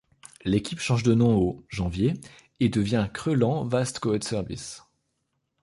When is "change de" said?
0.79-1.13